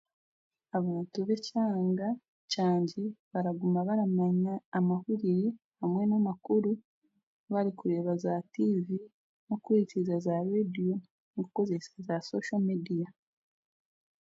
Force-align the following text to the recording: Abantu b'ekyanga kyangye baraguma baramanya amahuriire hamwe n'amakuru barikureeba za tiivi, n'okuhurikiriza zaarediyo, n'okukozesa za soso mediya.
Abantu 0.77 1.17
b'ekyanga 1.27 2.07
kyangye 2.51 3.03
baraguma 3.31 3.79
baramanya 3.87 4.53
amahuriire 4.77 5.49
hamwe 5.79 6.03
n'amakuru 6.09 6.71
barikureeba 7.53 8.13
za 8.23 8.33
tiivi, 8.51 8.99
n'okuhurikiriza 9.45 10.15
zaarediyo, 10.25 10.95
n'okukozesa 11.33 11.91
za 12.07 12.15
soso 12.27 12.53
mediya. 12.67 13.09